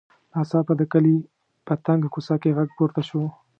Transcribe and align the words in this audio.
ناڅاپه 0.33 0.73
د 0.77 0.81
کلي 0.93 1.15
په 1.65 1.73
تنګه 1.85 2.09
کوڅه 2.13 2.35
کې 2.41 2.55
غږ 2.57 2.69
پورته 2.77 3.01
شو. 3.09 3.23